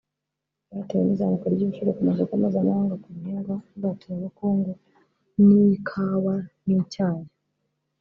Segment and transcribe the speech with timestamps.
[0.69, 4.71] byatewe n'izamuka ry'ibiciro ku masoko mpuzamahanga ku bihingwa mbaturabukungu
[5.43, 6.35] nk'ikawa
[6.65, 7.25] n'icyayi